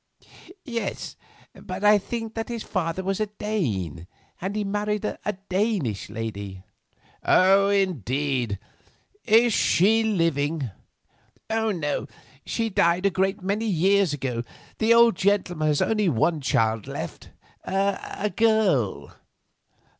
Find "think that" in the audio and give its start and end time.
1.99-2.49